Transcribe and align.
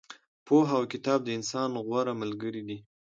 پوهه 0.45 0.73
او 0.79 0.83
کتاب 0.93 1.19
د 1.23 1.29
انسان 1.37 1.69
غوره 1.85 2.13
ملګري 2.21 2.61
دي. 2.67 2.77